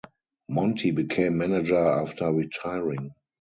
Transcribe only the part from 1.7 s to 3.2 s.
after retiring.